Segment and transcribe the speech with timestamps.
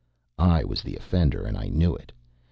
[0.39, 2.11] I was the offender, and I knew it.